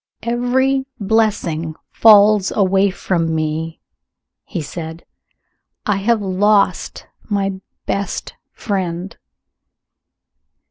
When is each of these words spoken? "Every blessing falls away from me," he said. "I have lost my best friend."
"Every 0.23 0.87
blessing 0.99 1.75
falls 1.91 2.49
away 2.55 2.89
from 2.89 3.35
me," 3.35 3.81
he 4.45 4.59
said. 4.59 5.05
"I 5.85 5.97
have 5.97 6.23
lost 6.23 7.05
my 7.29 7.61
best 7.85 8.33
friend." 8.51 9.15